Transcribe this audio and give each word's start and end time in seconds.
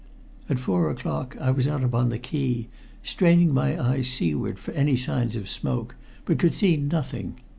At 0.49 0.57
four 0.57 0.89
o'clock 0.89 1.37
I 1.39 1.51
was 1.51 1.67
out 1.67 1.83
upon 1.83 2.09
the 2.09 2.17
quay, 2.17 2.67
straining 3.03 3.53
my 3.53 3.79
eyes 3.79 4.07
seaward 4.07 4.57
for 4.57 4.71
any 4.71 4.95
sign 4.95 5.27
of 5.37 5.47
smoke, 5.47 5.95
but 6.25 6.39
could 6.39 6.55
see 6.55 6.75
nothing. 6.75 7.35